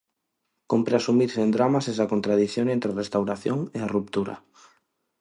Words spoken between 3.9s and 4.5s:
ruptura.